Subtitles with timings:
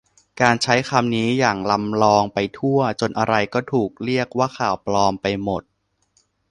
[0.41, 5.63] การใช้คำนี้อย่างลำลองไปทั่ว จนอะไรก็ถูกเรียกว่าข่าวปลอมไปหมด